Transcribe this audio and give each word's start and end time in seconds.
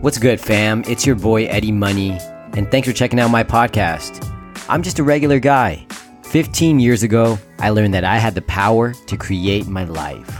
What's 0.00 0.18
good, 0.18 0.40
fam? 0.40 0.84
It's 0.86 1.04
your 1.04 1.16
boy 1.16 1.46
Eddie 1.46 1.72
Money, 1.72 2.12
and 2.52 2.70
thanks 2.70 2.86
for 2.86 2.94
checking 2.94 3.18
out 3.18 3.32
my 3.32 3.42
podcast. 3.42 4.24
I'm 4.68 4.80
just 4.80 5.00
a 5.00 5.02
regular 5.02 5.40
guy. 5.40 5.84
15 6.22 6.78
years 6.78 7.02
ago, 7.02 7.36
I 7.58 7.70
learned 7.70 7.94
that 7.94 8.04
I 8.04 8.18
had 8.18 8.36
the 8.36 8.42
power 8.42 8.92
to 8.94 9.16
create 9.16 9.66
my 9.66 9.82
life. 9.82 10.30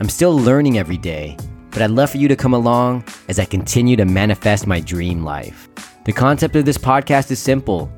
I'm 0.00 0.08
still 0.08 0.36
learning 0.36 0.76
every 0.76 0.96
day, 0.96 1.36
but 1.70 1.82
I'd 1.82 1.92
love 1.92 2.10
for 2.10 2.16
you 2.16 2.26
to 2.26 2.34
come 2.34 2.52
along 2.52 3.04
as 3.28 3.38
I 3.38 3.44
continue 3.44 3.94
to 3.94 4.04
manifest 4.04 4.66
my 4.66 4.80
dream 4.80 5.22
life. 5.22 5.68
The 6.04 6.12
concept 6.12 6.56
of 6.56 6.64
this 6.64 6.78
podcast 6.78 7.30
is 7.30 7.38
simple 7.38 7.88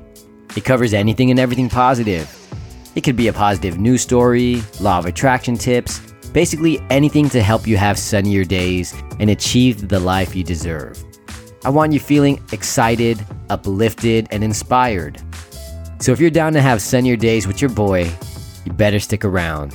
it 0.55 0.63
covers 0.63 0.93
anything 0.93 1.31
and 1.31 1.39
everything 1.39 1.69
positive. 1.69 2.29
It 2.93 3.01
could 3.01 3.15
be 3.15 3.29
a 3.29 3.33
positive 3.33 3.79
news 3.79 4.03
story, 4.03 4.61
law 4.79 4.99
of 4.99 5.07
attraction 5.07 5.57
tips, 5.57 6.01
basically 6.33 6.79
anything 6.89 7.29
to 7.29 7.41
help 7.41 7.65
you 7.65 7.77
have 7.77 7.97
sunnier 7.97 8.45
days 8.45 8.93
and 9.19 9.31
achieve 9.31 9.87
the 9.87 9.99
life 9.99 10.35
you 10.35 10.43
deserve. 10.43 11.03
I 11.61 11.69
want 11.69 11.91
you 11.91 11.99
feeling 11.99 12.41
excited, 12.53 13.19
uplifted, 13.49 14.29
and 14.31 14.45
inspired. 14.45 15.21
So 15.99 16.13
if 16.13 16.19
you're 16.21 16.29
down 16.29 16.53
to 16.53 16.61
have 16.61 16.81
sunnier 16.81 17.17
days 17.17 17.47
with 17.47 17.61
your 17.61 17.69
boy, 17.69 18.09
you 18.65 18.71
better 18.71 18.97
stick 18.97 19.25
around. 19.25 19.73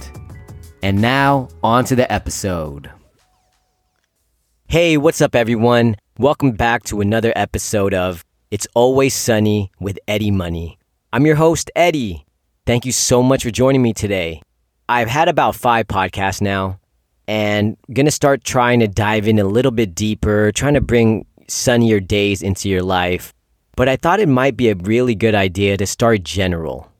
And 0.82 1.02
now, 1.02 1.48
on 1.62 1.84
to 1.84 1.94
the 1.94 2.10
episode. 2.10 2.90
Hey, 4.66 4.96
what's 4.96 5.20
up, 5.20 5.34
everyone? 5.34 5.96
Welcome 6.18 6.52
back 6.52 6.84
to 6.84 7.02
another 7.02 7.34
episode 7.36 7.92
of 7.92 8.24
It's 8.50 8.66
Always 8.74 9.12
Sunny 9.12 9.70
with 9.78 9.98
Eddie 10.08 10.30
Money. 10.30 10.78
I'm 11.12 11.26
your 11.26 11.36
host, 11.36 11.70
Eddie. 11.76 12.24
Thank 12.64 12.86
you 12.86 12.92
so 12.92 13.22
much 13.22 13.42
for 13.42 13.50
joining 13.50 13.82
me 13.82 13.92
today. 13.92 14.40
I've 14.88 15.08
had 15.08 15.28
about 15.28 15.54
five 15.54 15.86
podcasts 15.86 16.40
now 16.40 16.80
and 17.28 17.76
gonna 17.92 18.10
start 18.10 18.42
trying 18.42 18.80
to 18.80 18.88
dive 18.88 19.28
in 19.28 19.38
a 19.38 19.44
little 19.44 19.70
bit 19.70 19.94
deeper, 19.94 20.50
trying 20.52 20.74
to 20.74 20.80
bring 20.80 21.26
sunnier 21.48 22.00
days 22.00 22.42
into 22.42 22.68
your 22.68 22.82
life. 22.82 23.32
But 23.76 23.88
I 23.88 23.96
thought 23.96 24.20
it 24.20 24.28
might 24.28 24.56
be 24.56 24.68
a 24.68 24.76
really 24.76 25.14
good 25.14 25.34
idea 25.34 25.76
to 25.76 25.86
start 25.86 26.22
general. 26.22 26.90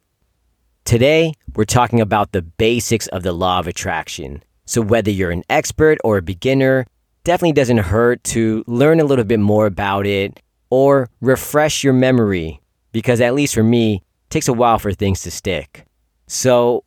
Today, 0.84 1.34
we're 1.54 1.64
talking 1.64 2.00
about 2.00 2.32
the 2.32 2.42
basics 2.42 3.06
of 3.08 3.22
the 3.22 3.32
law 3.32 3.58
of 3.58 3.66
attraction. 3.66 4.42
So, 4.66 4.82
whether 4.82 5.10
you're 5.10 5.30
an 5.30 5.44
expert 5.48 5.98
or 6.04 6.18
a 6.18 6.22
beginner, 6.22 6.86
definitely 7.22 7.52
doesn't 7.52 7.78
hurt 7.78 8.22
to 8.24 8.64
learn 8.66 9.00
a 9.00 9.04
little 9.04 9.24
bit 9.24 9.40
more 9.40 9.66
about 9.66 10.06
it 10.06 10.40
or 10.70 11.08
refresh 11.20 11.84
your 11.84 11.92
memory 11.92 12.60
because 12.92 13.20
at 13.20 13.34
least 13.34 13.54
for 13.54 13.62
me, 13.62 13.96
it 13.96 14.30
takes 14.30 14.48
a 14.48 14.52
while 14.52 14.78
for 14.78 14.92
things 14.92 15.22
to 15.22 15.30
stick. 15.30 15.84
So 16.26 16.84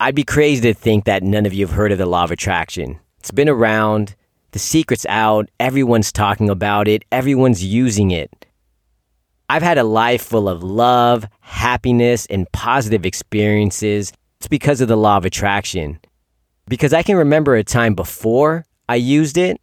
I'd 0.00 0.14
be 0.14 0.24
crazy 0.24 0.60
to 0.62 0.74
think 0.74 1.04
that 1.04 1.22
none 1.22 1.46
of 1.46 1.54
you 1.54 1.66
have 1.66 1.74
heard 1.74 1.92
of 1.92 1.98
the 1.98 2.06
law 2.06 2.24
of 2.24 2.30
attraction. 2.30 3.00
It's 3.18 3.30
been 3.30 3.48
around, 3.48 4.16
the 4.54 4.60
secret's 4.60 5.04
out, 5.06 5.50
everyone's 5.58 6.12
talking 6.12 6.48
about 6.48 6.86
it, 6.86 7.04
everyone's 7.10 7.64
using 7.64 8.12
it. 8.12 8.46
I've 9.50 9.64
had 9.64 9.78
a 9.78 9.82
life 9.82 10.22
full 10.22 10.48
of 10.48 10.62
love, 10.62 11.26
happiness, 11.40 12.24
and 12.26 12.50
positive 12.52 13.04
experiences. 13.04 14.12
It's 14.38 14.46
because 14.46 14.80
of 14.80 14.86
the 14.86 14.96
law 14.96 15.16
of 15.16 15.24
attraction. 15.24 15.98
Because 16.68 16.92
I 16.92 17.02
can 17.02 17.16
remember 17.16 17.56
a 17.56 17.64
time 17.64 17.96
before 17.96 18.64
I 18.88 18.94
used 18.94 19.36
it, 19.38 19.60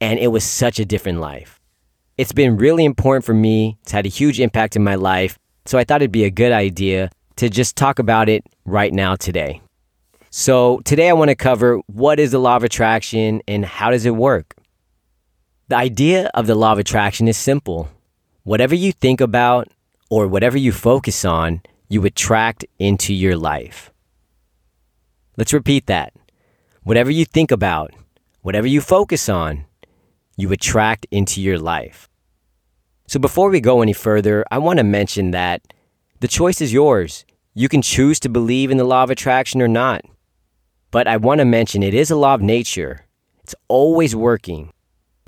and 0.00 0.20
it 0.20 0.28
was 0.28 0.44
such 0.44 0.78
a 0.78 0.84
different 0.84 1.18
life. 1.18 1.58
It's 2.16 2.30
been 2.30 2.56
really 2.56 2.84
important 2.84 3.24
for 3.24 3.34
me. 3.34 3.78
It's 3.82 3.90
had 3.90 4.06
a 4.06 4.08
huge 4.08 4.38
impact 4.38 4.76
in 4.76 4.84
my 4.84 4.94
life. 4.94 5.36
So 5.66 5.76
I 5.76 5.82
thought 5.82 6.02
it'd 6.02 6.12
be 6.12 6.22
a 6.22 6.30
good 6.30 6.52
idea 6.52 7.10
to 7.34 7.50
just 7.50 7.74
talk 7.74 7.98
about 7.98 8.28
it 8.28 8.44
right 8.64 8.92
now 8.92 9.16
today. 9.16 9.60
So 10.30 10.80
today 10.84 11.08
I 11.08 11.14
want 11.14 11.30
to 11.30 11.34
cover 11.34 11.78
what 11.86 12.20
is 12.20 12.32
the 12.32 12.38
law 12.38 12.56
of 12.56 12.64
attraction 12.64 13.40
and 13.48 13.64
how 13.64 13.90
does 13.90 14.04
it 14.04 14.14
work? 14.14 14.54
The 15.68 15.76
idea 15.76 16.30
of 16.34 16.46
the 16.46 16.54
law 16.54 16.72
of 16.72 16.78
attraction 16.78 17.28
is 17.28 17.36
simple. 17.36 17.88
Whatever 18.42 18.74
you 18.74 18.92
think 18.92 19.22
about 19.22 19.68
or 20.10 20.28
whatever 20.28 20.58
you 20.58 20.72
focus 20.72 21.24
on, 21.24 21.62
you 21.88 22.04
attract 22.04 22.64
into 22.78 23.14
your 23.14 23.36
life. 23.36 23.90
Let's 25.38 25.54
repeat 25.54 25.86
that. 25.86 26.12
Whatever 26.82 27.10
you 27.10 27.24
think 27.24 27.50
about, 27.50 27.92
whatever 28.42 28.66
you 28.66 28.82
focus 28.82 29.28
on, 29.28 29.64
you 30.36 30.52
attract 30.52 31.06
into 31.10 31.40
your 31.40 31.58
life. 31.58 32.08
So 33.06 33.18
before 33.18 33.48
we 33.48 33.60
go 33.60 33.80
any 33.80 33.94
further, 33.94 34.44
I 34.50 34.58
want 34.58 34.78
to 34.78 34.84
mention 34.84 35.30
that 35.30 35.62
the 36.20 36.28
choice 36.28 36.60
is 36.60 36.72
yours. 36.72 37.24
You 37.54 37.68
can 37.68 37.80
choose 37.80 38.20
to 38.20 38.28
believe 38.28 38.70
in 38.70 38.76
the 38.76 38.84
law 38.84 39.02
of 39.02 39.10
attraction 39.10 39.62
or 39.62 39.68
not. 39.68 40.02
But 40.90 41.06
I 41.06 41.16
want 41.16 41.40
to 41.40 41.44
mention 41.44 41.82
it 41.82 41.94
is 41.94 42.10
a 42.10 42.16
law 42.16 42.34
of 42.34 42.40
nature. 42.40 43.06
It's 43.42 43.54
always 43.68 44.16
working. 44.16 44.72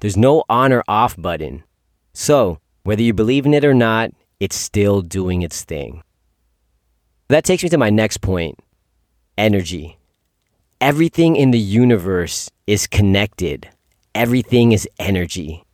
There's 0.01 0.17
no 0.17 0.45
on 0.49 0.73
or 0.73 0.83
off 0.89 1.17
button. 1.17 1.65
So, 2.13 2.59
whether 2.83 3.03
you 3.03 3.13
believe 3.13 3.47
in 3.47 3.55
it 3.55 3.65
or 3.65 3.75
not, 3.75 4.13
it's 4.41 4.57
still 4.57 5.03
doing 5.03 5.43
its 5.43 5.63
thing. 5.65 6.03
That 7.29 7.45
takes 7.45 7.63
me 7.63 7.69
to 7.69 7.79
my 7.79 7.91
next 7.91 8.19
point 8.19 8.59
energy. 9.37 9.99
Everything 10.81 11.37
in 11.37 11.51
the 11.51 11.59
universe 11.59 12.51
is 12.67 12.87
connected, 12.87 13.69
everything 14.15 14.73
is 14.73 14.89
energy. 14.99 15.65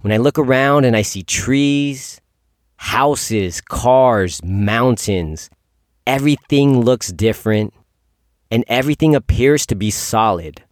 When 0.00 0.12
I 0.12 0.16
look 0.16 0.38
around 0.38 0.84
and 0.84 0.96
I 0.96 1.02
see 1.02 1.22
trees, 1.22 2.20
houses, 2.76 3.60
cars, 3.60 4.42
mountains, 4.42 5.48
everything 6.06 6.80
looks 6.80 7.12
different 7.12 7.72
and 8.52 8.66
everything 8.68 9.16
appears 9.16 9.64
to 9.64 9.74
be 9.74 9.90
solid. 9.90 10.62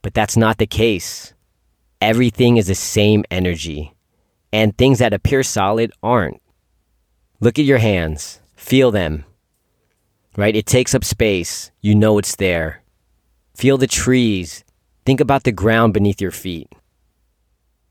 But 0.00 0.14
that's 0.14 0.38
not 0.38 0.56
the 0.56 0.66
case. 0.66 1.34
Everything 2.00 2.56
is 2.56 2.66
the 2.66 2.74
same 2.74 3.24
energy, 3.30 3.94
and 4.52 4.76
things 4.76 5.00
that 5.00 5.12
appear 5.12 5.42
solid 5.42 5.92
aren't. 6.02 6.40
Look 7.40 7.58
at 7.58 7.66
your 7.66 7.78
hands, 7.78 8.40
feel 8.56 8.90
them. 8.90 9.26
Right? 10.36 10.56
It 10.56 10.66
takes 10.66 10.94
up 10.94 11.04
space. 11.04 11.70
You 11.82 11.94
know 11.94 12.18
it's 12.18 12.36
there. 12.36 12.82
Feel 13.54 13.76
the 13.76 13.86
trees. 13.86 14.64
Think 15.04 15.20
about 15.20 15.44
the 15.44 15.52
ground 15.52 15.92
beneath 15.92 16.20
your 16.20 16.32
feet. 16.32 16.68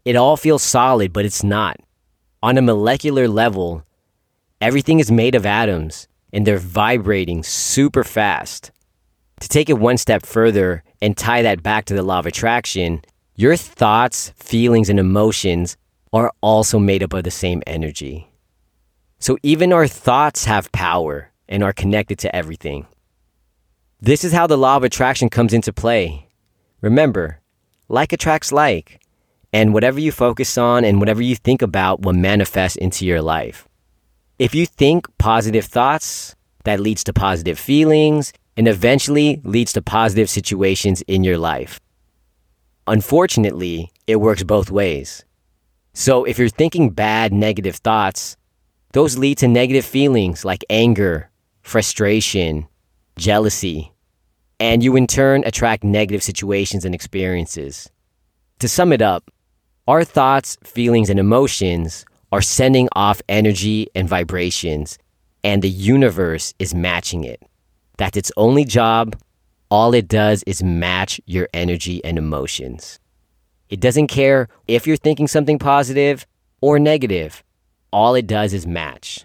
It 0.03 0.15
all 0.15 0.35
feels 0.35 0.63
solid, 0.63 1.13
but 1.13 1.23
it's 1.23 1.43
not. 1.43 1.77
On 2.41 2.57
a 2.57 2.61
molecular 2.61 3.27
level, 3.27 3.85
everything 4.59 4.99
is 4.99 5.11
made 5.11 5.35
of 5.35 5.45
atoms 5.45 6.07
and 6.33 6.45
they're 6.45 6.57
vibrating 6.57 7.43
super 7.43 8.03
fast. 8.03 8.71
To 9.43 9.49
take 9.49 9.69
it 9.69 9.73
one 9.73 9.97
step 9.97 10.25
further 10.25 10.85
and 11.01 11.17
tie 11.17 11.41
that 11.41 11.61
back 11.61 11.83
to 11.85 11.93
the 11.93 12.01
law 12.01 12.19
of 12.19 12.25
attraction, 12.25 13.01
your 13.35 13.57
thoughts, 13.57 14.29
feelings, 14.37 14.89
and 14.89 14.97
emotions 14.97 15.75
are 16.13 16.31
also 16.39 16.79
made 16.79 17.03
up 17.03 17.11
of 17.11 17.25
the 17.25 17.29
same 17.29 17.61
energy. 17.67 18.31
So 19.19 19.37
even 19.43 19.73
our 19.73 19.85
thoughts 19.85 20.45
have 20.45 20.71
power 20.71 21.33
and 21.49 21.61
are 21.61 21.73
connected 21.73 22.19
to 22.19 22.33
everything. 22.33 22.87
This 23.99 24.23
is 24.23 24.31
how 24.31 24.47
the 24.47 24.57
law 24.57 24.77
of 24.77 24.85
attraction 24.85 25.29
comes 25.29 25.51
into 25.51 25.73
play. 25.73 26.29
Remember, 26.79 27.41
like 27.89 28.13
attracts 28.13 28.53
like. 28.53 29.01
And 29.51 29.73
whatever 29.73 29.99
you 29.99 30.13
focus 30.13 30.57
on 30.57 30.85
and 30.85 31.01
whatever 31.01 31.21
you 31.21 31.35
think 31.35 31.61
about 31.61 32.01
will 32.03 32.13
manifest 32.13 32.77
into 32.77 33.05
your 33.05 33.21
life. 33.21 33.67
If 34.39 34.55
you 34.55 34.65
think 34.65 35.05
positive 35.17 35.65
thoughts, 35.65 36.33
that 36.63 36.79
leads 36.79 37.03
to 37.03 37.11
positive 37.11 37.59
feelings 37.59 38.31
and 38.57 38.67
eventually 38.67 39.41
leads 39.43 39.73
to 39.73 39.81
positive 39.81 40.29
situations 40.29 41.01
in 41.03 41.23
your 41.23 41.37
life. 41.37 41.79
Unfortunately, 42.87 43.91
it 44.07 44.17
works 44.17 44.43
both 44.43 44.69
ways. 44.69 45.23
So 45.93 46.23
if 46.25 46.37
you're 46.37 46.49
thinking 46.49 46.89
bad, 46.89 47.31
negative 47.31 47.77
thoughts, 47.77 48.35
those 48.93 49.17
lead 49.17 49.37
to 49.39 49.47
negative 49.47 49.85
feelings 49.85 50.43
like 50.43 50.65
anger, 50.69 51.29
frustration, 51.61 52.67
jealousy, 53.17 53.91
and 54.59 54.83
you 54.83 54.95
in 54.95 55.07
turn 55.07 55.43
attract 55.45 55.83
negative 55.83 56.23
situations 56.23 56.85
and 56.85 56.93
experiences. 56.93 57.89
To 58.59 58.67
sum 58.67 58.93
it 58.93 59.01
up, 59.01 59.29
our 59.87 60.03
thoughts, 60.03 60.57
feelings, 60.63 61.09
and 61.09 61.19
emotions 61.19 62.05
are 62.31 62.41
sending 62.41 62.87
off 62.95 63.21
energy 63.27 63.87
and 63.93 64.07
vibrations, 64.07 64.97
and 65.43 65.61
the 65.61 65.69
universe 65.69 66.53
is 66.59 66.73
matching 66.73 67.23
it. 67.23 67.41
That's 68.03 68.17
its 68.17 68.33
only 68.35 68.65
job. 68.65 69.15
All 69.71 69.93
it 69.93 70.09
does 70.09 70.43
is 70.43 70.61
match 70.61 71.21
your 71.25 71.47
energy 71.53 72.03
and 72.03 72.17
emotions. 72.17 72.99
It 73.69 73.79
doesn't 73.79 74.07
care 74.07 74.49
if 74.67 74.85
you're 74.85 74.97
thinking 74.97 75.29
something 75.29 75.57
positive 75.57 76.27
or 76.59 76.79
negative. 76.79 77.45
All 77.93 78.13
it 78.15 78.27
does 78.27 78.51
is 78.51 78.67
match. 78.67 79.23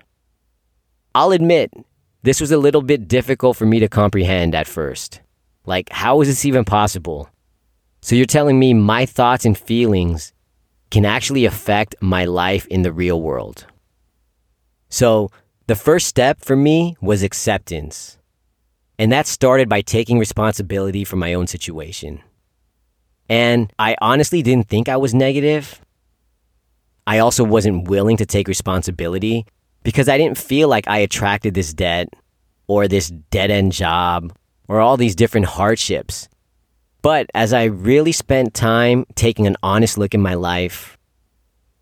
I'll 1.12 1.32
admit, 1.32 1.72
this 2.22 2.40
was 2.40 2.52
a 2.52 2.56
little 2.56 2.82
bit 2.82 3.08
difficult 3.08 3.56
for 3.56 3.66
me 3.66 3.80
to 3.80 3.88
comprehend 3.88 4.54
at 4.54 4.68
first. 4.68 5.22
Like, 5.66 5.90
how 5.90 6.20
is 6.20 6.28
this 6.28 6.44
even 6.44 6.64
possible? 6.64 7.28
So 8.00 8.14
you're 8.14 8.26
telling 8.26 8.60
me 8.60 8.74
my 8.74 9.06
thoughts 9.06 9.44
and 9.44 9.58
feelings 9.58 10.32
can 10.92 11.04
actually 11.04 11.46
affect 11.46 11.96
my 12.00 12.26
life 12.26 12.64
in 12.68 12.82
the 12.82 12.92
real 12.92 13.20
world. 13.20 13.66
So, 14.88 15.32
the 15.66 15.74
first 15.74 16.06
step 16.06 16.44
for 16.44 16.54
me 16.54 16.96
was 17.00 17.24
acceptance. 17.24 18.18
And 18.98 19.12
that 19.12 19.26
started 19.26 19.68
by 19.68 19.80
taking 19.80 20.18
responsibility 20.18 21.04
for 21.04 21.16
my 21.16 21.34
own 21.34 21.46
situation. 21.46 22.20
And 23.28 23.72
I 23.78 23.96
honestly 24.00 24.42
didn't 24.42 24.68
think 24.68 24.88
I 24.88 24.96
was 24.96 25.14
negative. 25.14 25.80
I 27.06 27.18
also 27.18 27.44
wasn't 27.44 27.88
willing 27.88 28.16
to 28.16 28.26
take 28.26 28.48
responsibility 28.48 29.46
because 29.82 30.08
I 30.08 30.18
didn't 30.18 30.38
feel 30.38 30.68
like 30.68 30.88
I 30.88 30.98
attracted 30.98 31.54
this 31.54 31.72
debt 31.72 32.08
or 32.66 32.88
this 32.88 33.10
dead 33.30 33.50
end 33.50 33.72
job 33.72 34.32
or 34.66 34.80
all 34.80 34.96
these 34.96 35.14
different 35.14 35.46
hardships. 35.46 36.28
But 37.00 37.30
as 37.34 37.52
I 37.52 37.64
really 37.64 38.12
spent 38.12 38.54
time 38.54 39.04
taking 39.14 39.46
an 39.46 39.56
honest 39.62 39.96
look 39.96 40.14
in 40.14 40.20
my 40.20 40.34
life, 40.34 40.98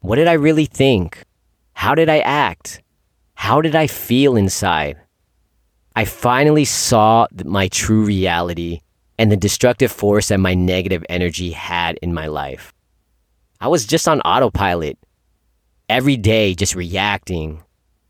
what 0.00 0.16
did 0.16 0.28
I 0.28 0.34
really 0.34 0.66
think? 0.66 1.24
How 1.72 1.94
did 1.94 2.08
I 2.08 2.18
act? 2.18 2.82
How 3.34 3.60
did 3.60 3.74
I 3.74 3.86
feel 3.86 4.36
inside? 4.36 4.96
I 5.98 6.04
finally 6.04 6.66
saw 6.66 7.26
my 7.42 7.68
true 7.68 8.04
reality 8.04 8.82
and 9.18 9.32
the 9.32 9.36
destructive 9.36 9.90
force 9.90 10.28
that 10.28 10.38
my 10.38 10.52
negative 10.52 11.02
energy 11.08 11.52
had 11.52 11.98
in 12.02 12.12
my 12.12 12.26
life. 12.26 12.74
I 13.62 13.68
was 13.68 13.86
just 13.86 14.06
on 14.06 14.20
autopilot, 14.20 14.98
every 15.88 16.18
day 16.18 16.54
just 16.54 16.74
reacting, 16.74 17.62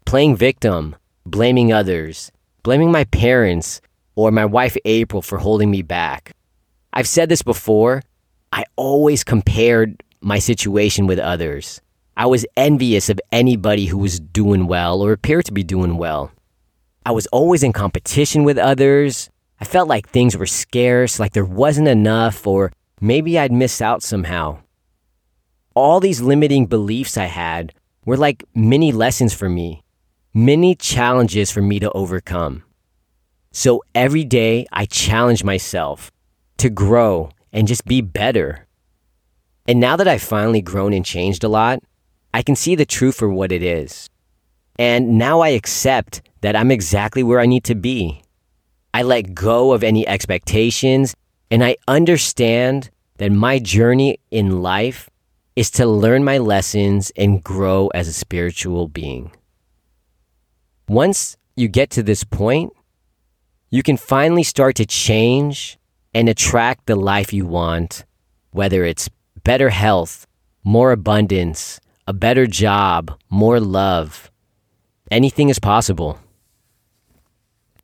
playing 0.04 0.34
victim, 0.34 0.96
blaming 1.24 1.72
others, 1.72 2.32
blaming 2.64 2.90
my 2.90 3.04
parents 3.04 3.80
or 4.16 4.32
my 4.32 4.44
wife 4.44 4.76
April 4.84 5.22
for 5.22 5.38
holding 5.38 5.70
me 5.70 5.82
back. 5.82 6.32
I've 6.92 7.06
said 7.06 7.28
this 7.28 7.42
before, 7.42 8.02
I 8.50 8.64
always 8.74 9.22
compared 9.22 10.02
my 10.20 10.40
situation 10.40 11.06
with 11.06 11.20
others. 11.20 11.80
I 12.16 12.26
was 12.26 12.46
envious 12.56 13.08
of 13.10 13.20
anybody 13.30 13.86
who 13.86 13.98
was 13.98 14.18
doing 14.18 14.66
well 14.66 15.02
or 15.02 15.12
appeared 15.12 15.44
to 15.44 15.52
be 15.52 15.62
doing 15.62 15.98
well. 15.98 16.32
I 17.06 17.12
was 17.12 17.29
always 17.29 17.62
in 17.62 17.73
competition 17.73 18.43
with 18.43 18.58
others. 18.58 19.31
I 19.61 19.64
felt 19.64 19.87
like 19.87 20.08
things 20.08 20.37
were 20.37 20.44
scarce, 20.44 21.20
like 21.20 21.35
there 21.35 21.44
wasn't 21.44 21.87
enough, 21.87 22.44
or 22.49 22.73
maybe 23.00 23.38
I'd 23.38 23.53
miss 23.53 23.81
out 23.81 24.03
somehow. 24.03 24.58
All 25.73 26.00
these 26.00 26.20
limiting 26.20 26.67
beliefs 26.67 27.17
I 27.17 27.26
had 27.26 27.73
were 28.05 28.17
like 28.17 28.43
mini 28.56 28.91
lessons 28.91 29.32
for 29.32 29.49
me, 29.49 29.85
many 30.35 30.75
challenges 30.75 31.53
for 31.53 31.62
me 31.62 31.79
to 31.79 31.93
overcome. 31.93 32.64
So 33.53 33.85
every 33.94 34.25
day 34.25 34.67
I 34.73 34.85
challenge 34.87 35.44
myself 35.44 36.11
to 36.56 36.69
grow 36.69 37.31
and 37.53 37.69
just 37.69 37.85
be 37.85 38.00
better. 38.00 38.67
And 39.69 39.79
now 39.79 39.94
that 39.94 40.08
I've 40.08 40.23
finally 40.23 40.61
grown 40.61 40.93
and 40.93 41.05
changed 41.05 41.44
a 41.44 41.49
lot, 41.49 41.85
I 42.35 42.43
can 42.43 42.56
see 42.56 42.75
the 42.75 42.85
truth 42.85 43.14
for 43.14 43.31
what 43.31 43.53
it 43.53 43.62
is. 43.62 44.11
And 44.76 45.17
now 45.17 45.38
I 45.38 45.50
accept 45.50 46.20
that 46.40 46.56
I'm 46.56 46.70
exactly 46.70 47.22
where 47.22 47.40
I 47.40 47.46
need 47.46 47.64
to 47.64 47.74
be. 47.74 48.22
I 48.94 49.02
let 49.02 49.34
go 49.34 49.72
of 49.72 49.82
any 49.82 50.06
expectations 50.06 51.14
and 51.50 51.62
I 51.62 51.76
understand 51.86 52.90
that 53.18 53.32
my 53.32 53.58
journey 53.58 54.18
in 54.30 54.62
life 54.62 55.08
is 55.54 55.70
to 55.72 55.86
learn 55.86 56.24
my 56.24 56.38
lessons 56.38 57.10
and 57.16 57.42
grow 57.42 57.88
as 57.88 58.08
a 58.08 58.12
spiritual 58.12 58.88
being. 58.88 59.30
Once 60.88 61.36
you 61.56 61.68
get 61.68 61.90
to 61.90 62.02
this 62.02 62.24
point, 62.24 62.72
you 63.70 63.82
can 63.82 63.96
finally 63.96 64.42
start 64.42 64.76
to 64.76 64.86
change 64.86 65.78
and 66.14 66.28
attract 66.28 66.86
the 66.86 66.96
life 66.96 67.32
you 67.32 67.46
want, 67.46 68.04
whether 68.50 68.84
it's 68.84 69.08
better 69.44 69.70
health, 69.70 70.26
more 70.62 70.92
abundance, 70.92 71.80
a 72.06 72.12
better 72.12 72.46
job, 72.46 73.18
more 73.30 73.60
love. 73.60 74.30
Anything 75.10 75.48
is 75.48 75.58
possible. 75.58 76.18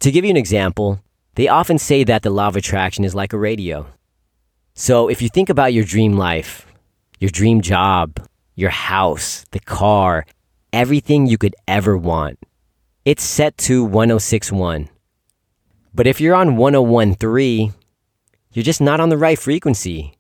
To 0.03 0.11
give 0.11 0.25
you 0.25 0.33
an 0.33 0.37
example, 0.37 1.01
they 1.37 1.47
often 1.47 1.79
say 1.79 2.03
that 2.03 2.23
the 2.23 2.31
law 2.31 2.49
of 2.49 2.57
attraction 2.57 3.05
is 3.05 3.15
like 3.15 3.33
a 3.33 3.39
radio. 3.39 3.87
So 4.75 5.09
if 5.09 5.23
you 5.23 5.29
think 5.29 5.49
about 5.49 5.73
your 5.73 5.85
dream 5.85 6.15
life, 6.15 6.67
your 7.21 7.31
dream 7.31 7.61
job, 7.61 8.19
your 8.57 8.71
house, 8.71 9.45
the 9.53 9.61
car, 9.61 10.27
everything 10.73 11.29
you 11.29 11.39
could 11.39 11.55
ever 11.69 11.97
want, 11.97 12.41
it's 13.05 13.23
set 13.23 13.57
to 13.59 13.85
1061. 13.85 14.89
But 15.95 16.09
if 16.09 16.21
you're 16.21 16.35
on 16.35 16.57
1013, 16.57 17.73
you're 18.53 18.65
just 18.65 18.81
not 18.81 18.99
on 18.99 19.09
the 19.09 19.17
right 19.17 19.39
frequency. 19.39 20.19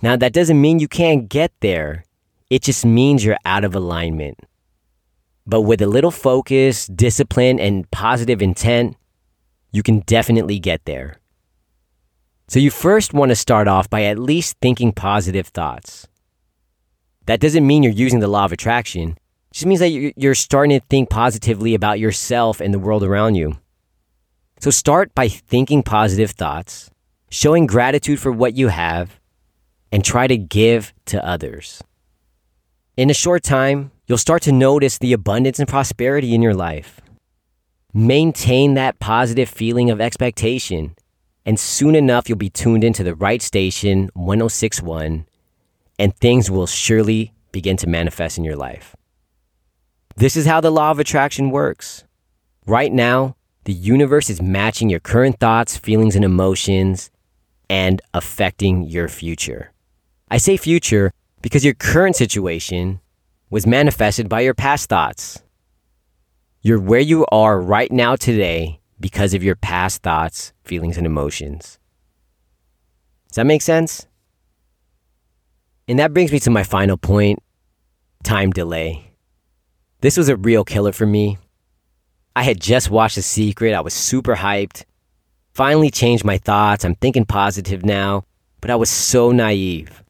Now, 0.00 0.16
that 0.16 0.32
doesn't 0.32 0.58
mean 0.58 0.78
you 0.78 0.88
can't 0.88 1.28
get 1.28 1.52
there, 1.60 2.06
it 2.48 2.62
just 2.62 2.86
means 2.86 3.26
you're 3.26 3.36
out 3.44 3.64
of 3.64 3.74
alignment. 3.74 4.38
But 5.50 5.62
with 5.62 5.82
a 5.82 5.88
little 5.88 6.12
focus, 6.12 6.86
discipline, 6.86 7.58
and 7.58 7.90
positive 7.90 8.40
intent, 8.40 8.96
you 9.72 9.82
can 9.82 9.98
definitely 10.06 10.60
get 10.60 10.84
there. 10.84 11.16
So 12.46 12.60
you 12.60 12.70
first 12.70 13.12
want 13.12 13.30
to 13.30 13.34
start 13.36 13.66
off 13.66 13.90
by 13.90 14.04
at 14.04 14.16
least 14.16 14.58
thinking 14.62 14.92
positive 14.92 15.48
thoughts. 15.48 16.06
That 17.26 17.40
doesn't 17.40 17.66
mean 17.66 17.82
you're 17.82 17.92
using 17.92 18.20
the 18.20 18.28
law 18.28 18.44
of 18.44 18.52
attraction. 18.52 19.18
It 19.50 19.54
just 19.54 19.66
means 19.66 19.80
that 19.80 19.90
you're 20.16 20.36
starting 20.36 20.78
to 20.78 20.86
think 20.86 21.10
positively 21.10 21.74
about 21.74 21.98
yourself 21.98 22.60
and 22.60 22.72
the 22.72 22.78
world 22.78 23.02
around 23.02 23.34
you. 23.34 23.58
So 24.60 24.70
start 24.70 25.12
by 25.16 25.26
thinking 25.26 25.82
positive 25.82 26.30
thoughts, 26.30 26.90
showing 27.28 27.66
gratitude 27.66 28.20
for 28.20 28.30
what 28.30 28.54
you 28.54 28.68
have, 28.68 29.18
and 29.90 30.04
try 30.04 30.28
to 30.28 30.36
give 30.36 30.94
to 31.06 31.26
others. 31.26 31.82
In 32.96 33.10
a 33.10 33.14
short 33.14 33.42
time, 33.42 33.90
you'll 34.10 34.18
start 34.18 34.42
to 34.42 34.50
notice 34.50 34.98
the 34.98 35.12
abundance 35.12 35.60
and 35.60 35.68
prosperity 35.68 36.34
in 36.34 36.42
your 36.42 36.52
life. 36.52 37.00
Maintain 37.94 38.74
that 38.74 38.98
positive 38.98 39.48
feeling 39.48 39.88
of 39.88 40.00
expectation, 40.00 40.96
and 41.46 41.60
soon 41.60 41.94
enough, 41.94 42.28
you'll 42.28 42.36
be 42.36 42.50
tuned 42.50 42.82
into 42.82 43.04
the 43.04 43.14
right 43.14 43.40
station, 43.40 44.10
1061, 44.14 45.26
and 46.00 46.16
things 46.16 46.50
will 46.50 46.66
surely 46.66 47.32
begin 47.52 47.76
to 47.76 47.86
manifest 47.86 48.36
in 48.36 48.42
your 48.42 48.56
life. 48.56 48.96
This 50.16 50.36
is 50.36 50.44
how 50.44 50.60
the 50.60 50.72
law 50.72 50.90
of 50.90 50.98
attraction 50.98 51.52
works. 51.52 52.02
Right 52.66 52.92
now, 52.92 53.36
the 53.62 53.72
universe 53.72 54.28
is 54.28 54.42
matching 54.42 54.90
your 54.90 54.98
current 54.98 55.38
thoughts, 55.38 55.76
feelings, 55.76 56.16
and 56.16 56.24
emotions 56.24 57.12
and 57.68 58.02
affecting 58.12 58.82
your 58.82 59.06
future. 59.06 59.70
I 60.28 60.38
say 60.38 60.56
future 60.56 61.12
because 61.42 61.64
your 61.64 61.74
current 61.74 62.16
situation 62.16 62.98
was 63.50 63.66
manifested 63.66 64.28
by 64.28 64.40
your 64.40 64.54
past 64.54 64.88
thoughts. 64.88 65.42
You're 66.62 66.80
where 66.80 67.00
you 67.00 67.26
are 67.32 67.60
right 67.60 67.90
now 67.90 68.14
today 68.14 68.80
because 69.00 69.34
of 69.34 69.42
your 69.42 69.56
past 69.56 70.02
thoughts, 70.02 70.52
feelings, 70.64 70.96
and 70.96 71.06
emotions. 71.06 71.78
Does 73.28 73.36
that 73.36 73.46
make 73.46 73.62
sense? 73.62 74.06
And 75.88 75.98
that 75.98 76.14
brings 76.14 76.30
me 76.30 76.38
to 76.40 76.50
my 76.50 76.62
final 76.62 76.96
point 76.96 77.42
time 78.22 78.50
delay. 78.50 79.12
This 80.00 80.16
was 80.16 80.28
a 80.28 80.36
real 80.36 80.64
killer 80.64 80.92
for 80.92 81.06
me. 81.06 81.38
I 82.36 82.44
had 82.44 82.60
just 82.60 82.90
watched 82.90 83.16
The 83.16 83.22
Secret, 83.22 83.74
I 83.74 83.80
was 83.80 83.94
super 83.94 84.36
hyped. 84.36 84.84
Finally 85.52 85.90
changed 85.90 86.24
my 86.24 86.38
thoughts, 86.38 86.84
I'm 86.84 86.94
thinking 86.94 87.24
positive 87.24 87.84
now, 87.84 88.24
but 88.60 88.70
I 88.70 88.76
was 88.76 88.88
so 88.88 89.32
naive. 89.32 90.04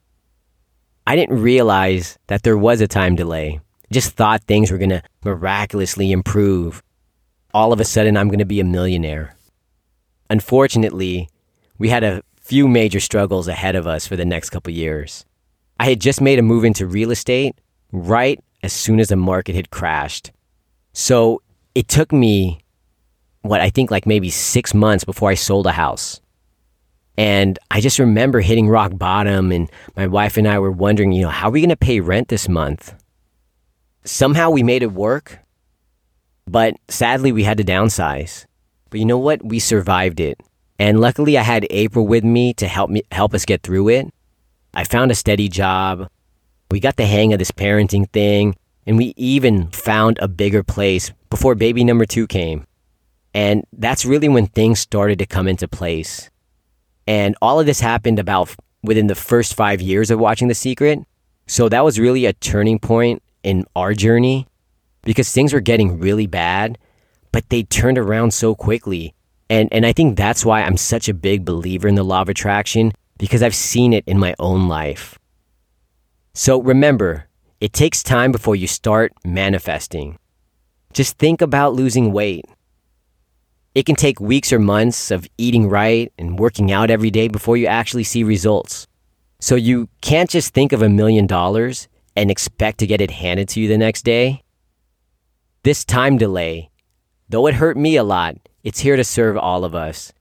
I 1.11 1.17
didn't 1.17 1.41
realize 1.41 2.17
that 2.27 2.43
there 2.43 2.57
was 2.57 2.79
a 2.79 2.87
time 2.87 3.17
delay. 3.17 3.59
Just 3.91 4.11
thought 4.11 4.45
things 4.45 4.71
were 4.71 4.77
going 4.77 4.91
to 4.91 5.03
miraculously 5.25 6.13
improve. 6.13 6.81
All 7.53 7.73
of 7.73 7.81
a 7.81 7.83
sudden, 7.83 8.15
I'm 8.15 8.29
going 8.29 8.39
to 8.39 8.45
be 8.45 8.61
a 8.61 8.63
millionaire. 8.63 9.35
Unfortunately, 10.29 11.27
we 11.77 11.89
had 11.89 12.05
a 12.05 12.23
few 12.39 12.65
major 12.65 13.01
struggles 13.01 13.49
ahead 13.49 13.75
of 13.75 13.87
us 13.87 14.07
for 14.07 14.15
the 14.15 14.23
next 14.23 14.51
couple 14.51 14.71
years. 14.71 15.25
I 15.77 15.89
had 15.89 15.99
just 15.99 16.21
made 16.21 16.39
a 16.39 16.41
move 16.41 16.63
into 16.63 16.87
real 16.87 17.11
estate 17.11 17.59
right 17.91 18.41
as 18.63 18.71
soon 18.71 19.01
as 19.01 19.09
the 19.09 19.17
market 19.17 19.53
had 19.53 19.69
crashed. 19.69 20.31
So 20.93 21.41
it 21.75 21.89
took 21.89 22.13
me, 22.13 22.61
what 23.41 23.59
I 23.59 23.69
think 23.69 23.91
like 23.91 24.05
maybe 24.05 24.29
six 24.29 24.73
months 24.73 25.03
before 25.03 25.29
I 25.29 25.33
sold 25.35 25.67
a 25.67 25.73
house. 25.73 26.21
And 27.17 27.59
I 27.69 27.81
just 27.81 27.99
remember 27.99 28.39
hitting 28.39 28.69
rock 28.69 28.97
bottom, 28.97 29.51
and 29.51 29.69
my 29.95 30.07
wife 30.07 30.37
and 30.37 30.47
I 30.47 30.59
were 30.59 30.71
wondering, 30.71 31.11
you 31.11 31.23
know, 31.23 31.29
how 31.29 31.49
are 31.49 31.51
we 31.51 31.61
going 31.61 31.69
to 31.69 31.75
pay 31.75 31.99
rent 31.99 32.29
this 32.29 32.47
month? 32.47 32.95
Somehow 34.03 34.49
we 34.49 34.63
made 34.63 34.81
it 34.81 34.93
work, 34.93 35.39
but 36.47 36.75
sadly 36.87 37.31
we 37.31 37.43
had 37.43 37.57
to 37.57 37.63
downsize. 37.63 38.45
But 38.89 38.99
you 38.99 39.05
know 39.05 39.19
what? 39.19 39.45
We 39.45 39.59
survived 39.59 40.19
it. 40.19 40.39
And 40.79 40.99
luckily 40.99 41.37
I 41.37 41.43
had 41.43 41.67
April 41.69 42.07
with 42.07 42.23
me 42.23 42.55
to 42.55 42.67
help 42.67 42.89
me 42.89 43.03
help 43.11 43.35
us 43.35 43.45
get 43.45 43.61
through 43.61 43.89
it. 43.89 44.07
I 44.73 44.83
found 44.83 45.11
a 45.11 45.15
steady 45.15 45.47
job. 45.47 46.09
We 46.71 46.79
got 46.79 46.95
the 46.95 47.05
hang 47.05 47.33
of 47.33 47.39
this 47.39 47.51
parenting 47.51 48.09
thing, 48.09 48.55
and 48.87 48.97
we 48.97 49.13
even 49.15 49.67
found 49.67 50.17
a 50.19 50.27
bigger 50.27 50.63
place 50.63 51.11
before 51.29 51.53
baby 51.53 51.83
number 51.83 52.05
2 52.05 52.25
came. 52.25 52.65
And 53.33 53.63
that's 53.73 54.05
really 54.05 54.27
when 54.27 54.47
things 54.47 54.79
started 54.79 55.19
to 55.19 55.27
come 55.27 55.47
into 55.47 55.67
place. 55.67 56.30
And 57.11 57.35
all 57.41 57.59
of 57.59 57.65
this 57.65 57.81
happened 57.81 58.19
about 58.19 58.55
within 58.83 59.07
the 59.07 59.15
first 59.15 59.53
five 59.53 59.81
years 59.81 60.11
of 60.11 60.17
watching 60.17 60.47
The 60.47 60.55
Secret. 60.55 60.99
So 61.45 61.67
that 61.67 61.83
was 61.83 61.99
really 61.99 62.25
a 62.25 62.31
turning 62.31 62.79
point 62.79 63.21
in 63.43 63.65
our 63.75 63.93
journey 63.93 64.47
because 65.01 65.29
things 65.29 65.51
were 65.51 65.59
getting 65.59 65.99
really 65.99 66.25
bad, 66.25 66.77
but 67.33 67.49
they 67.49 67.63
turned 67.63 67.97
around 67.97 68.33
so 68.33 68.55
quickly. 68.55 69.13
And, 69.49 69.67
and 69.73 69.85
I 69.85 69.91
think 69.91 70.15
that's 70.15 70.45
why 70.45 70.61
I'm 70.61 70.77
such 70.77 71.09
a 71.09 71.13
big 71.13 71.43
believer 71.43 71.89
in 71.89 71.95
the 71.95 72.03
law 72.03 72.21
of 72.21 72.29
attraction 72.29 72.93
because 73.17 73.43
I've 73.43 73.55
seen 73.55 73.91
it 73.91 74.05
in 74.07 74.17
my 74.17 74.33
own 74.39 74.69
life. 74.69 75.19
So 76.33 76.61
remember, 76.61 77.27
it 77.59 77.73
takes 77.73 78.03
time 78.03 78.31
before 78.31 78.55
you 78.55 78.67
start 78.67 79.11
manifesting. 79.25 80.17
Just 80.93 81.17
think 81.17 81.41
about 81.41 81.73
losing 81.73 82.13
weight. 82.13 82.45
It 83.73 83.85
can 83.85 83.95
take 83.95 84.19
weeks 84.19 84.51
or 84.51 84.59
months 84.59 85.11
of 85.11 85.27
eating 85.37 85.69
right 85.69 86.11
and 86.17 86.37
working 86.37 86.71
out 86.71 86.89
every 86.89 87.09
day 87.09 87.29
before 87.29 87.55
you 87.55 87.67
actually 87.67 88.03
see 88.03 88.23
results. 88.23 88.87
So 89.39 89.55
you 89.55 89.87
can't 90.01 90.29
just 90.29 90.53
think 90.53 90.73
of 90.73 90.81
a 90.81 90.89
million 90.89 91.25
dollars 91.25 91.87
and 92.15 92.29
expect 92.29 92.79
to 92.79 92.87
get 92.87 93.01
it 93.01 93.11
handed 93.11 93.47
to 93.49 93.61
you 93.61 93.67
the 93.67 93.77
next 93.77 94.03
day. 94.03 94.43
This 95.63 95.85
time 95.85 96.17
delay, 96.17 96.69
though 97.29 97.47
it 97.47 97.55
hurt 97.55 97.77
me 97.77 97.95
a 97.95 98.03
lot, 98.03 98.35
it's 98.63 98.79
here 98.79 98.97
to 98.97 99.03
serve 99.03 99.37
all 99.37 99.63
of 99.63 99.73
us. 99.73 100.11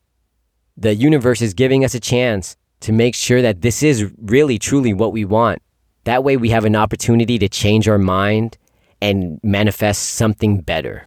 The 0.76 0.94
universe 0.94 1.42
is 1.42 1.52
giving 1.52 1.84
us 1.84 1.94
a 1.94 2.00
chance 2.00 2.56
to 2.80 2.92
make 2.92 3.14
sure 3.14 3.42
that 3.42 3.62
this 3.62 3.82
is 3.82 4.10
really 4.22 4.58
truly 4.58 4.94
what 4.94 5.12
we 5.12 5.24
want. 5.24 5.60
That 6.04 6.24
way, 6.24 6.36
we 6.36 6.50
have 6.50 6.64
an 6.64 6.76
opportunity 6.76 7.38
to 7.38 7.48
change 7.48 7.88
our 7.88 7.98
mind 7.98 8.56
and 9.02 9.38
manifest 9.42 10.10
something 10.10 10.60
better. 10.60 11.06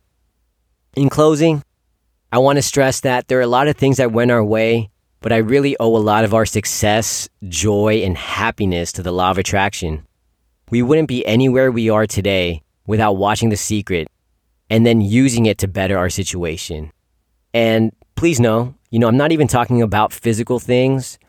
In 0.96 1.10
closing, 1.10 1.64
I 2.34 2.40
want 2.40 2.56
to 2.56 2.64
stress 2.64 3.02
that 3.02 3.28
there 3.28 3.38
are 3.38 3.44
a 3.44 3.48
lot 3.48 3.68
of 3.68 3.78
things 3.78 3.98
that 3.98 4.12
went 4.12 4.32
our 4.32 4.44
way, 4.44 4.90
but 5.22 5.32
I 5.32 5.38
really 5.38 5.78
owe 5.80 5.96
a 5.96 6.02
lot 6.02 6.24
of 6.24 6.34
our 6.34 6.48
success, 6.48 7.30
joy, 7.48 8.02
and 8.04 8.18
happiness 8.18 8.92
to 8.94 9.04
the 9.04 9.12
law 9.12 9.30
of 9.30 9.38
attraction. 9.38 10.08
We 10.72 10.82
wouldn't 10.82 11.08
be 11.08 11.24
anywhere 11.28 11.72
we 11.72 11.92
are 11.92 12.08
today 12.08 12.64
without 12.88 13.18
watching 13.18 13.50
The 13.50 13.56
Secret 13.56 14.08
and 14.68 14.84
then 14.84 15.00
using 15.00 15.46
it 15.46 15.60
to 15.60 15.68
better 15.68 15.96
our 15.96 16.10
situation. 16.10 16.92
And 17.54 17.92
please 18.16 18.40
know, 18.40 18.74
you 18.90 18.98
know, 18.98 19.08
I'm 19.08 19.16
not 19.16 19.32
even 19.32 19.48
talking 19.48 19.84
about 19.84 20.12
physical 20.12 20.58
things. 20.58 21.20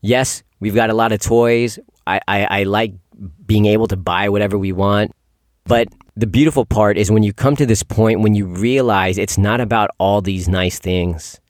Yes, 0.00 0.42
we've 0.58 0.74
got 0.74 0.88
a 0.88 0.94
lot 0.94 1.12
of 1.12 1.20
toys. 1.20 1.78
I, 2.06 2.22
I, 2.26 2.44
I 2.44 2.62
like 2.62 2.94
being 3.44 3.66
able 3.66 3.88
to 3.88 3.96
buy 3.98 4.30
whatever 4.30 4.56
we 4.56 4.72
want. 4.72 5.12
But 5.64 5.88
the 6.20 6.26
beautiful 6.26 6.66
part 6.66 6.98
is 6.98 7.10
when 7.10 7.22
you 7.22 7.32
come 7.32 7.56
to 7.56 7.64
this 7.64 7.82
point 7.82 8.20
when 8.20 8.34
you 8.34 8.44
realize 8.44 9.16
it's 9.16 9.38
not 9.38 9.58
about 9.58 9.90
all 9.98 10.20
these 10.20 10.48
nice 10.48 10.78
things 10.78 11.40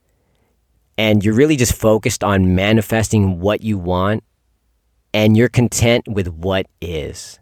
and 0.96 1.24
you're 1.24 1.34
really 1.34 1.56
just 1.56 1.74
focused 1.74 2.22
on 2.22 2.54
manifesting 2.54 3.40
what 3.40 3.62
you 3.62 3.76
want 3.76 4.22
and 5.12 5.36
you're 5.36 5.48
content 5.48 6.06
with 6.06 6.28
what 6.28 6.66
is. 6.80 7.40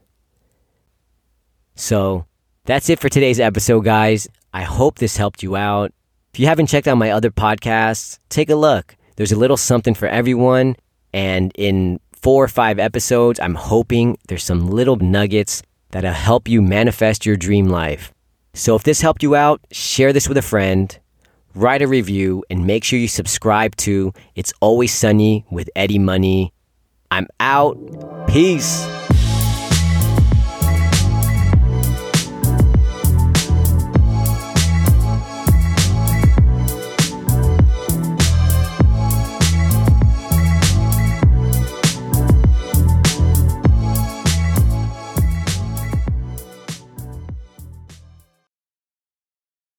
So 1.74 2.24
that's 2.64 2.88
it 2.88 2.98
for 2.98 3.10
today's 3.10 3.40
episode, 3.40 3.84
guys. 3.84 4.26
I 4.54 4.62
hope 4.62 4.98
this 4.98 5.18
helped 5.18 5.42
you 5.42 5.54
out. 5.54 5.92
If 6.32 6.40
you 6.40 6.46
haven't 6.46 6.68
checked 6.68 6.88
out 6.88 6.96
my 6.96 7.10
other 7.10 7.30
podcasts, 7.30 8.18
take 8.30 8.48
a 8.48 8.54
look. 8.54 8.96
There's 9.16 9.32
a 9.32 9.38
little 9.38 9.58
something 9.58 9.92
for 9.92 10.08
everyone. 10.08 10.76
And 11.12 11.52
in 11.56 12.00
four 12.12 12.42
or 12.42 12.48
five 12.48 12.78
episodes, 12.78 13.38
I'm 13.38 13.54
hoping 13.54 14.16
there's 14.28 14.44
some 14.44 14.70
little 14.70 14.96
nuggets 14.96 15.62
that'll 15.90 16.12
help 16.12 16.48
you 16.48 16.62
manifest 16.62 17.26
your 17.26 17.36
dream 17.36 17.66
life. 17.68 18.12
So 18.54 18.74
if 18.74 18.82
this 18.82 19.00
helped 19.00 19.22
you 19.22 19.34
out, 19.34 19.60
share 19.70 20.12
this 20.12 20.28
with 20.28 20.36
a 20.36 20.42
friend, 20.42 20.98
write 21.54 21.82
a 21.82 21.86
review, 21.86 22.44
and 22.50 22.66
make 22.66 22.84
sure 22.84 22.98
you 22.98 23.08
subscribe 23.08 23.76
to 23.76 24.12
It's 24.34 24.52
Always 24.60 24.92
Sunny 24.92 25.44
with 25.50 25.70
Eddie 25.76 25.98
Money. 25.98 26.52
I'm 27.10 27.28
out. 27.40 27.76
Peace. 28.28 28.97